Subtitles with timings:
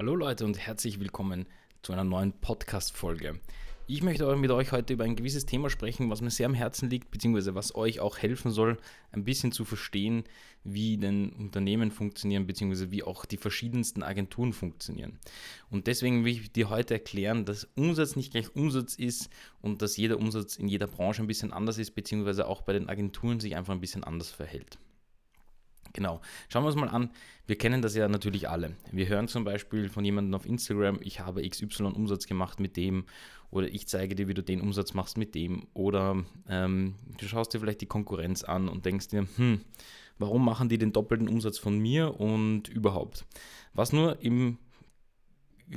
[0.00, 1.46] Hallo Leute und herzlich willkommen
[1.82, 3.40] zu einer neuen Podcast-Folge.
[3.88, 6.88] Ich möchte mit euch heute über ein gewisses Thema sprechen, was mir sehr am Herzen
[6.88, 8.78] liegt, beziehungsweise was euch auch helfen soll,
[9.10, 10.22] ein bisschen zu verstehen,
[10.62, 15.18] wie denn Unternehmen funktionieren, beziehungsweise wie auch die verschiedensten Agenturen funktionieren.
[15.68, 19.30] Und deswegen will ich dir heute erklären, dass Umsatz nicht gleich Umsatz ist
[19.62, 22.88] und dass jeder Umsatz in jeder Branche ein bisschen anders ist, beziehungsweise auch bei den
[22.88, 24.78] Agenturen sich einfach ein bisschen anders verhält.
[25.98, 26.20] Genau.
[26.48, 27.10] Schauen wir uns mal an.
[27.48, 28.76] Wir kennen das ja natürlich alle.
[28.92, 33.04] Wir hören zum Beispiel von jemandem auf Instagram, ich habe XY Umsatz gemacht mit dem
[33.50, 37.52] oder ich zeige dir, wie du den Umsatz machst mit dem oder ähm, du schaust
[37.52, 39.60] dir vielleicht die Konkurrenz an und denkst dir, hm,
[40.20, 43.24] warum machen die den doppelten Umsatz von mir und überhaupt.
[43.74, 44.58] Was nur im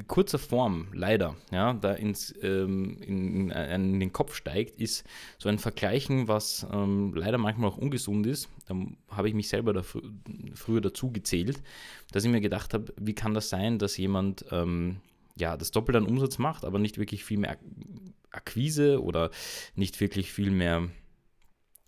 [0.08, 5.06] kurzer Form leider ja, da ins, ähm, in, in, den Kopf steigt, ist
[5.38, 8.50] so ein Vergleichen, was ähm, leider manchmal auch ungesund ist.
[8.68, 8.76] Da
[9.10, 10.00] habe ich mich selber da fr
[10.54, 11.62] früher dazu gezählt,
[12.12, 14.98] dass ich mir gedacht habe, wie kann das sein, dass jemand ähm,
[15.36, 17.58] ja, das Doppelte an Umsatz macht, aber nicht wirklich viel mehr
[18.32, 19.32] Akquise oder
[19.76, 20.88] nicht wirklich viel mehr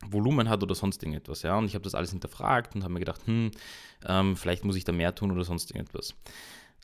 [0.06, 1.44] Volumen hat oder sonst irgendetwas.
[1.44, 1.58] Ja?
[1.58, 3.52] Und ich habe das alles hinterfragt und habe mir gedacht, hm,
[4.06, 6.16] ähm, vielleicht muss ich da mehr tun oder sonst irgendetwas.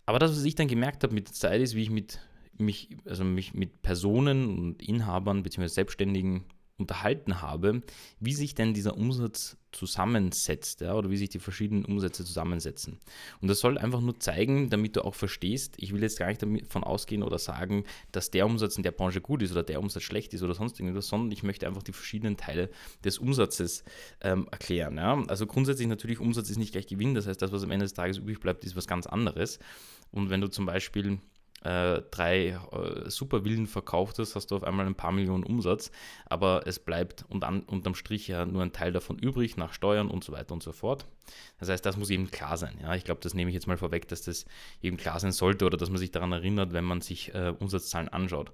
[0.09, 2.19] Aber das, was ich dann gemerkt habe mit der Zeit, ist, wie ich mit
[2.57, 5.67] mich, also mich mit Personen und Inhabern bzw.
[5.67, 6.45] Selbstständigen
[6.79, 7.83] unterhalten habe,
[8.19, 12.97] wie sich denn dieser Umsatz zusammensetzt ja, oder wie sich die verschiedenen Umsätze zusammensetzen.
[13.39, 16.41] Und das soll einfach nur zeigen, damit du auch verstehst, ich will jetzt gar nicht
[16.41, 20.03] davon ausgehen oder sagen, dass der Umsatz in der Branche gut ist oder der Umsatz
[20.03, 22.69] schlecht ist oder sonst irgendwas, sondern ich möchte einfach die verschiedenen Teile
[23.03, 23.83] des Umsatzes
[24.21, 24.97] ähm, erklären.
[24.97, 25.23] Ja.
[25.27, 27.93] Also grundsätzlich natürlich, Umsatz ist nicht gleich Gewinn, das heißt, das, was am Ende des
[27.93, 29.59] Tages übrig bleibt, ist was ganz anderes.
[30.11, 31.19] Und wenn du zum Beispiel
[31.63, 35.91] äh, drei äh, Supervillen verkauft hast, hast du auf einmal ein paar Millionen Umsatz,
[36.25, 40.23] aber es bleibt an, unterm Strich ja nur ein Teil davon übrig nach Steuern und
[40.23, 41.05] so weiter und so fort.
[41.59, 42.79] Das heißt, das muss eben klar sein.
[42.81, 42.95] Ja?
[42.95, 44.45] Ich glaube, das nehme ich jetzt mal vorweg, dass das
[44.81, 48.09] eben klar sein sollte oder dass man sich daran erinnert, wenn man sich äh, Umsatzzahlen
[48.09, 48.51] anschaut.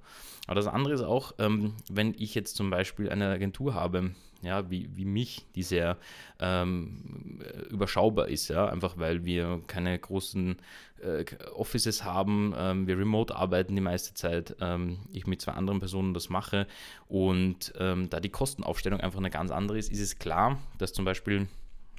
[0.48, 4.12] Aber das andere ist auch, ähm, wenn ich jetzt zum Beispiel eine Agentur habe,
[4.46, 5.98] ja, wie, wie mich, die sehr
[6.40, 10.58] ähm, überschaubar ist, ja, einfach weil wir keine großen
[11.02, 15.80] äh, Offices haben, ähm, wir remote arbeiten die meiste Zeit, ähm, ich mit zwei anderen
[15.80, 16.68] Personen das mache.
[17.08, 21.06] Und ähm, da die Kostenaufstellung einfach eine ganz andere ist, ist es klar, dass zum
[21.06, 21.48] Beispiel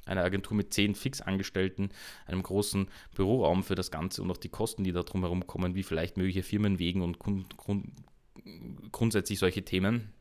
[0.05, 1.89] eine Agentur mit zehn Fixangestellten,
[2.25, 5.83] einem großen Büroraum für das Ganze und auch die Kosten, die da drumherum kommen, wie
[5.83, 7.85] vielleicht mögliche Firmenwegen und grund, grund,
[8.91, 10.13] grundsätzlich solche Themen,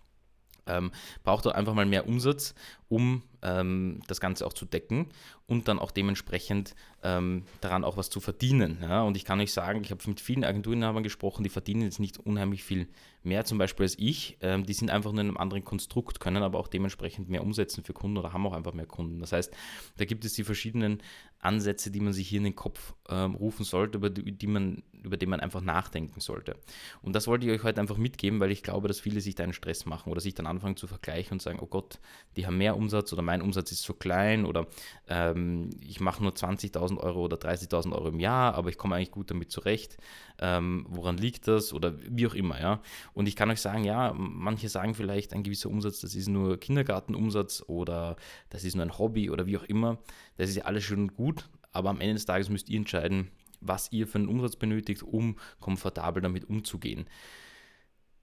[0.67, 0.91] ähm,
[1.25, 2.55] braucht er einfach mal mehr Umsatz,
[2.89, 5.07] um ähm, das Ganze auch zu decken
[5.47, 8.79] und dann auch dementsprechend ähm, daran auch was zu verdienen.
[8.83, 9.03] Ja?
[9.03, 12.19] Und ich kann euch sagen, ich habe mit vielen Agenturinhabern gesprochen, die verdienen jetzt nicht
[12.19, 12.89] unheimlich viel
[13.23, 14.39] mehr zum Beispiel als ich.
[14.41, 17.85] Ähm, die sind einfach nur in einem anderen Konstrukt, können aber auch dementsprechend mehr umsetzen
[17.85, 19.21] für Kunden oder haben auch einfach mehr Kunden.
[19.21, 19.53] Das heißt,
[19.97, 21.03] da gibt es die verschiedenen
[21.41, 24.83] Ansätze, die man sich hier in den Kopf ähm, rufen sollte, über die, die man,
[25.03, 26.57] über die man einfach nachdenken sollte.
[27.03, 29.45] Und das wollte ich euch heute einfach mitgeben, weil ich glaube, dass viele sich da
[29.45, 32.01] einen Stress machen oder sich dann anfangen zu vergleichen und sagen, oh Gott,
[32.37, 34.67] die haben mehr Umsatz oder mein Umsatz ist zu klein oder
[35.09, 39.11] ähm, ich mache nur 20.000 Euro oder 30.000 Euro im Jahr, aber ich komme eigentlich
[39.11, 39.99] gut damit zurecht.
[40.39, 42.81] Ähm, woran liegt das oder wie auch immer, ja.
[43.13, 46.59] Und ich kann euch sagen, ja, manche sagen vielleicht, ein gewisser Umsatz, das ist nur
[46.59, 48.17] Kindergartenumsatz oder
[48.49, 49.99] das ist nur ein Hobby oder wie auch immer.
[50.37, 53.91] Das ist ja alles schon gut, aber am Ende des Tages müsst ihr entscheiden, was
[53.91, 57.07] ihr für einen Umsatz benötigt, um komfortabel damit umzugehen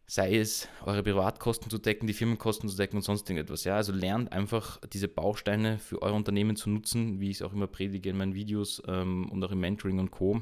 [0.06, 3.64] sei es eure Privatkosten zu decken, die Firmenkosten zu decken und sonst irgendetwas.
[3.64, 7.53] Ja, also lernt einfach diese Bausteine für euer Unternehmen zu nutzen, wie ich es auch
[7.53, 10.41] immer predige in meinen Videos ähm, und auch im Mentoring und Co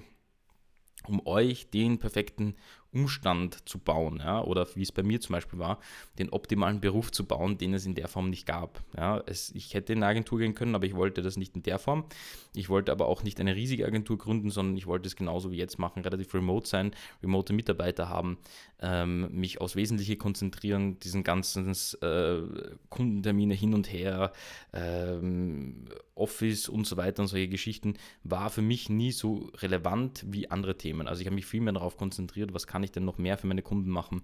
[1.07, 2.55] um euch den perfekten
[2.93, 5.79] Umstand zu bauen, ja, oder wie es bei mir zum Beispiel war,
[6.19, 8.83] den optimalen Beruf zu bauen, den es in der Form nicht gab.
[8.97, 11.63] Ja, es, ich hätte in eine Agentur gehen können, aber ich wollte das nicht in
[11.63, 12.05] der Form.
[12.53, 15.57] Ich wollte aber auch nicht eine riesige Agentur gründen, sondern ich wollte es genauso wie
[15.57, 16.91] jetzt machen, relativ remote sein,
[17.23, 18.37] remote Mitarbeiter haben,
[18.81, 22.41] ähm, mich aufs Wesentliche konzentrieren, diesen ganzen äh,
[22.89, 24.33] Kundentermine hin und her,
[24.73, 25.85] ähm,
[26.15, 30.77] Office und so weiter und solche Geschichten, war für mich nie so relevant wie andere
[30.77, 31.07] Themen.
[31.07, 33.37] Also ich habe mich viel mehr darauf konzentriert, was kann kann ich denn noch mehr
[33.37, 34.23] für meine Kunden machen?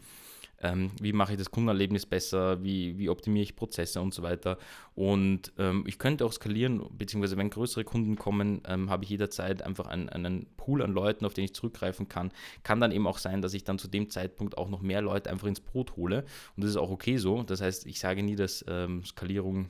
[0.59, 2.63] Ähm, wie mache ich das Kundenerlebnis besser?
[2.63, 4.57] Wie, wie optimiere ich Prozesse und so weiter?
[4.95, 9.61] Und ähm, ich könnte auch skalieren, beziehungsweise wenn größere Kunden kommen, ähm, habe ich jederzeit
[9.61, 12.31] einfach einen, einen Pool an Leuten, auf den ich zurückgreifen kann.
[12.63, 15.29] Kann dann eben auch sein, dass ich dann zu dem Zeitpunkt auch noch mehr Leute
[15.29, 16.25] einfach ins Brot hole.
[16.55, 17.43] Und das ist auch okay so.
[17.43, 19.69] Das heißt, ich sage nie, dass ähm, Skalierung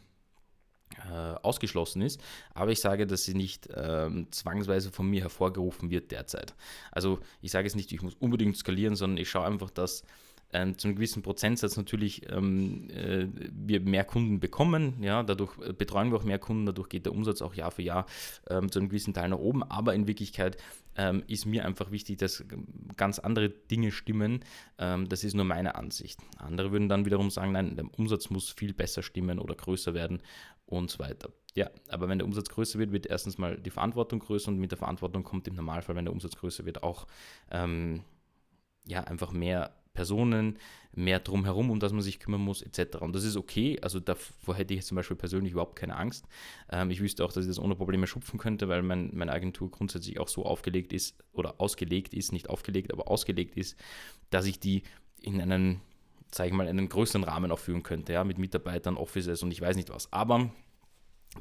[1.42, 2.22] ausgeschlossen ist,
[2.54, 6.56] aber ich sage, dass sie nicht ähm, zwangsweise von mir hervorgerufen wird derzeit.
[6.92, 10.04] Also ich sage es nicht, ich muss unbedingt skalieren, sondern ich schaue einfach, dass
[10.54, 15.02] ähm, zu einem gewissen Prozentsatz natürlich ähm, äh, wir mehr Kunden bekommen.
[15.02, 17.82] Ja, dadurch äh, betreuen wir auch mehr Kunden, dadurch geht der Umsatz auch Jahr für
[17.82, 18.06] Jahr
[18.50, 19.64] ähm, zu einem gewissen Teil nach oben.
[19.64, 20.58] Aber in Wirklichkeit
[20.96, 22.46] ähm, ist mir einfach wichtig, dass
[22.96, 24.44] ganz andere Dinge stimmen.
[24.78, 26.20] Ähm, das ist nur meine Ansicht.
[26.38, 30.22] Andere würden dann wiederum sagen, nein, der Umsatz muss viel besser stimmen oder größer werden
[30.66, 31.30] und so weiter.
[31.56, 34.72] Ja, aber wenn der Umsatz größer wird, wird erstens mal die Verantwortung größer und mit
[34.72, 37.08] der Verantwortung kommt im Normalfall, wenn der Umsatz größer wird, auch
[37.52, 38.04] ähm,
[38.86, 40.60] ja, einfach mehr Personen,
[40.92, 42.98] mehr drumherum, um das man sich kümmern muss, etc.
[43.02, 43.80] Und das ist okay.
[43.82, 46.26] Also davor hätte ich zum Beispiel persönlich überhaupt keine Angst.
[46.72, 49.72] Ähm, ich wüsste auch, dass ich das ohne Probleme schupfen könnte, weil mein, meine Agentur
[49.72, 53.76] grundsätzlich auch so aufgelegt ist oder ausgelegt ist, nicht aufgelegt, aber ausgelegt ist,
[54.30, 54.84] dass ich die
[55.20, 55.82] in einen,
[56.32, 59.62] sage ich mal, einen größeren Rahmen auch führen könnte, ja, mit Mitarbeitern, Offices und ich
[59.62, 60.14] weiß nicht was.
[60.14, 60.52] Aber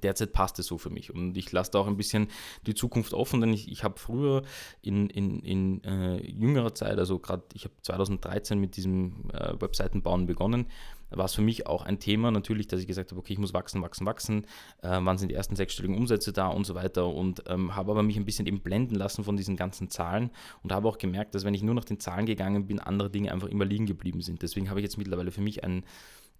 [0.03, 1.13] derzeit passt es so für mich.
[1.15, 2.29] Und ich lasse da auch ein bisschen
[2.67, 4.43] die Zukunft offen, denn ich, ich habe früher
[4.83, 10.27] in, in, in äh, jüngerer Zeit, also gerade ich habe 2013 mit diesem äh, Webseitenbauen
[10.27, 10.67] begonnen,
[11.11, 13.55] war es für mich auch ein Thema natürlich, dass ich gesagt habe, okay, ich muss
[13.55, 14.45] wachsen, wachsen, wachsen,
[14.83, 18.03] äh, wann sind die ersten sechsstelligen Umsätze da und so weiter und ähm, habe aber
[18.03, 20.31] mich ein bisschen eben blenden lassen von diesen ganzen Zahlen
[20.63, 23.33] und habe auch gemerkt, dass wenn ich nur nach den Zahlen gegangen bin, andere Dinge
[23.33, 24.43] einfach immer liegen geblieben sind.
[24.43, 25.85] Deswegen habe ich jetzt mittlerweile für mich einen,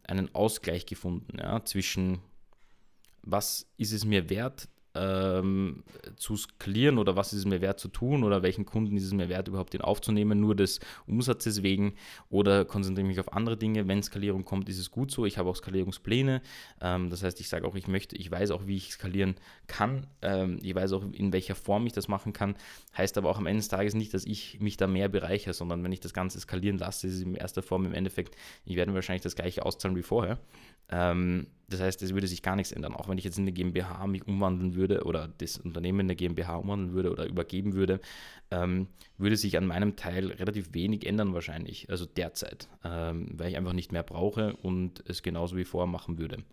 [0.05, 2.19] einen Ausgleich gefunden ja, zwischen
[3.27, 5.83] was ist es mir wert, ähm,
[6.17, 9.13] zu skalieren oder was ist es mir wert zu tun oder welchen Kunden ist es
[9.13, 11.95] mir wert, überhaupt den aufzunehmen, nur des Umsatzes wegen
[12.31, 13.87] oder konzentriere mich auf andere Dinge.
[13.89, 15.27] Wenn Skalierung kommt, ist es gut so.
[15.27, 16.41] Ich habe auch Skalierungspläne.
[16.81, 19.37] Ähm, das heißt, ich sage auch, ich möchte, ich weiß auch, wie ich skalieren
[19.67, 20.07] kann.
[20.23, 22.57] Ähm, ich weiß auch, in welcher Form ich das machen kann.
[22.97, 25.85] Heißt aber auch am Ende des Tages nicht, dass ich mich da mehr bereichere, sondern
[25.85, 28.95] wenn ich das Ganze skalieren lasse, ist es in erster Form im Endeffekt, ich werde
[28.95, 30.39] wahrscheinlich das gleiche auszahlen wie vorher.
[30.89, 32.95] Ähm, das heißt, es würde sich gar nichts ändern.
[32.95, 36.17] Auch wenn ich jetzt in eine GmbH mich umwandeln würde oder das Unternehmen in eine
[36.17, 38.01] GmbH umwandeln würde oder übergeben würde,
[38.51, 38.87] ähm,
[39.19, 41.91] würde sich an meinem Teil relativ wenig ändern wahrscheinlich.
[41.91, 46.19] Also derzeit, ähm, weil ich einfach nicht mehr brauche und es genauso wie vorher machen
[46.19, 46.45] würde.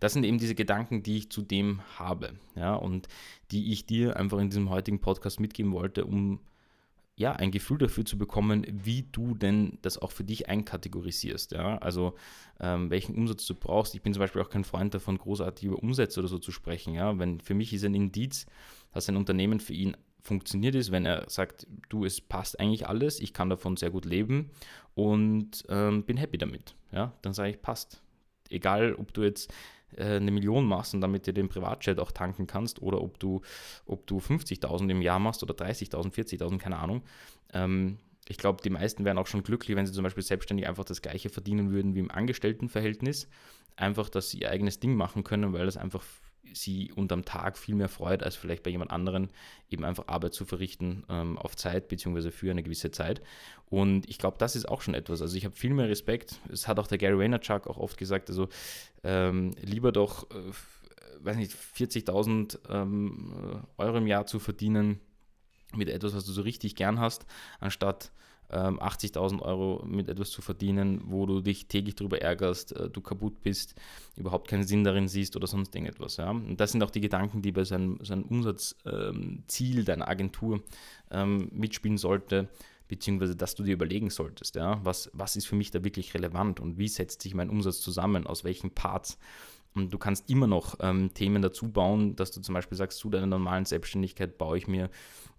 [0.00, 3.08] Das sind eben diese Gedanken, die ich zudem habe, ja, und
[3.50, 6.40] die ich dir einfach in diesem heutigen Podcast mitgeben wollte, um
[7.18, 11.50] ja, ein Gefühl dafür zu bekommen, wie du denn das auch für dich einkategorisierst.
[11.50, 11.78] Ja?
[11.78, 12.14] Also
[12.60, 13.96] ähm, welchen Umsatz du brauchst.
[13.96, 16.94] Ich bin zum Beispiel auch kein Freund davon, großartig über Umsätze oder so zu sprechen.
[16.94, 17.18] Ja?
[17.18, 18.46] Wenn für mich ist ein Indiz,
[18.92, 23.18] dass ein Unternehmen für ihn funktioniert ist, wenn er sagt, du, es passt eigentlich alles,
[23.18, 24.50] ich kann davon sehr gut leben
[24.94, 26.76] und ähm, bin happy damit.
[26.92, 27.12] Ja?
[27.22, 28.00] Dann sage ich, passt.
[28.48, 29.52] Egal, ob du jetzt
[29.96, 33.40] eine Million machst und damit dir den Privatjet auch tanken kannst oder ob du,
[33.86, 37.02] ob du 50.000 im Jahr machst oder 30.000, 40.000, keine Ahnung.
[37.52, 37.98] Ähm,
[38.28, 41.00] ich glaube, die meisten wären auch schon glücklich, wenn sie zum Beispiel selbstständig einfach das
[41.00, 43.28] gleiche verdienen würden wie im Angestelltenverhältnis.
[43.76, 46.04] Einfach, dass sie ihr eigenes Ding machen können, weil das einfach
[46.54, 49.28] sie unterm Tag viel mehr freut, als vielleicht bei jemand anderen
[49.70, 53.22] eben einfach Arbeit zu verrichten ähm, auf Zeit beziehungsweise für eine gewisse Zeit.
[53.66, 55.22] Und ich glaube, das ist auch schon etwas.
[55.22, 56.40] Also ich habe viel mehr Respekt.
[56.52, 58.48] Es hat auch der Gary Vaynerchuk auch oft gesagt, also
[59.04, 60.52] ähm, lieber doch, äh,
[61.20, 65.00] weiß nicht, 40.000 ähm, Euro im Jahr zu verdienen
[65.74, 67.26] mit etwas, was du so richtig gern hast,
[67.60, 68.10] anstatt
[68.50, 73.00] 80.000 ähm, Euro mit etwas zu verdienen, wo du dich täglich darüber ärgerst, äh, du
[73.00, 73.74] kaputt bist,
[74.16, 76.16] überhaupt keinen Sinn darin siehst oder sonst irgendetwas.
[76.16, 76.30] Ja?
[76.30, 80.62] Und das sind auch die Gedanken, die bei seinem, seinem Umsatzziel ähm, deiner Agentur
[81.10, 82.48] ähm, mitspielen sollte,
[82.88, 84.80] beziehungsweise dass du dir überlegen solltest, ja?
[84.82, 88.26] was, was ist für mich da wirklich relevant und wie setzt sich mein Umsatz zusammen,
[88.26, 89.18] aus welchen Parts
[89.74, 93.10] und du kannst immer noch ähm, Themen dazu bauen, dass du zum Beispiel sagst, zu
[93.10, 94.90] deiner normalen Selbstständigkeit baue ich mir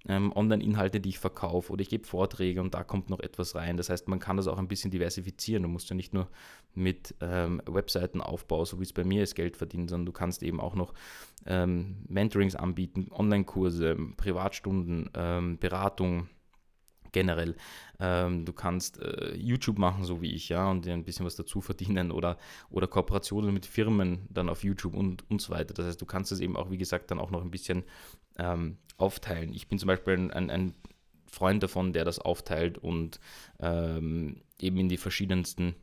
[0.07, 3.75] ähm, Online-Inhalte, die ich verkaufe oder ich gebe Vorträge und da kommt noch etwas rein.
[3.75, 5.63] Das heißt, man kann das auch ein bisschen diversifizieren.
[5.63, 6.29] Du musst ja nicht nur
[6.73, 10.61] mit ähm, Webseitenaufbau, so wie es bei mir ist, Geld verdienen, sondern du kannst eben
[10.61, 10.93] auch noch
[11.45, 16.29] ähm, Mentorings anbieten, Online-Kurse, Privatstunden, ähm, Beratung
[17.11, 17.55] generell.
[17.99, 21.35] Ähm, du kannst äh, YouTube machen, so wie ich, ja, und dir ein bisschen was
[21.35, 22.37] dazu verdienen oder,
[22.69, 25.73] oder Kooperationen mit Firmen dann auf YouTube und, und so weiter.
[25.73, 27.83] Das heißt, du kannst es eben auch, wie gesagt, dann auch noch ein bisschen
[28.37, 29.53] ähm, aufteilen.
[29.53, 30.73] Ich bin zum Beispiel ein, ein,
[31.31, 33.19] Freund davon, der das aufteilt und
[33.59, 35.75] ähm, eben in die verschiedensten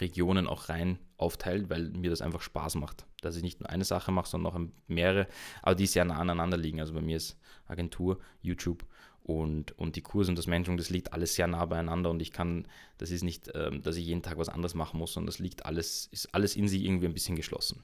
[0.00, 3.06] Regionen auch rein aufteilt, weil mir das einfach Spaß macht.
[3.20, 5.26] Dass ich nicht nur eine Sache mache, sondern auch mehrere,
[5.62, 6.80] aber die sehr nah aneinander liegen.
[6.80, 8.84] Also bei mir ist Agentur, YouTube
[9.26, 12.32] und, und die Kurse und das Mentoring, das liegt alles sehr nah beieinander und ich
[12.32, 12.68] kann,
[12.98, 15.66] das ist nicht, ähm, dass ich jeden Tag was anderes machen muss, sondern das liegt
[15.66, 17.82] alles, ist alles in sich irgendwie ein bisschen geschlossen.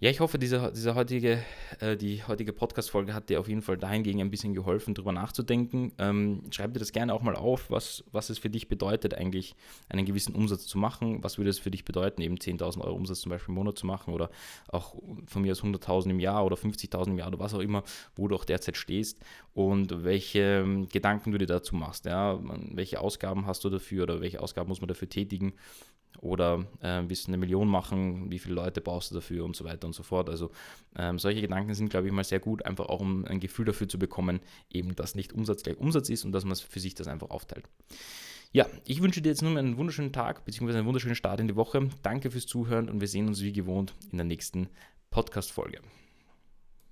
[0.00, 1.42] Ja, ich hoffe, diese, diese heutige,
[1.78, 5.92] äh, die heutige Podcast-Folge hat dir auf jeden Fall dahingegen ein bisschen geholfen, darüber nachzudenken.
[5.98, 9.54] Ähm, schreib dir das gerne auch mal auf, was, was es für dich bedeutet, eigentlich
[9.88, 11.22] einen gewissen Umsatz zu machen.
[11.22, 13.86] Was würde es für dich bedeuten, eben 10.000 Euro Umsatz zum Beispiel im Monat zu
[13.86, 14.30] machen oder
[14.66, 14.96] auch
[15.26, 17.84] von mir aus 100.000 im Jahr oder 50.000 im Jahr oder was auch immer,
[18.16, 19.20] wo du auch derzeit stehst
[19.54, 22.04] und welche ähm, Gedanken du dir dazu machst.
[22.04, 22.40] Ja?
[22.42, 25.54] Welche Ausgaben hast du dafür oder welche Ausgaben muss man dafür tätigen?
[26.20, 28.30] Oder äh, willst du eine Million machen?
[28.30, 30.30] Wie viele Leute brauchst du dafür und so weiter und so fort.
[30.30, 30.50] Also
[30.96, 33.88] ähm, solche Gedanken sind, glaube ich, mal sehr gut, einfach auch um ein Gefühl dafür
[33.88, 34.40] zu bekommen,
[34.70, 37.64] eben, dass nicht Umsatz gleich Umsatz ist und dass man für sich das einfach aufteilt.
[38.52, 40.78] Ja, ich wünsche dir jetzt nun einen wunderschönen Tag bzw.
[40.78, 41.88] einen wunderschönen Start in die Woche.
[42.02, 44.68] Danke fürs Zuhören und wir sehen uns wie gewohnt in der nächsten
[45.10, 45.80] Podcast-Folge.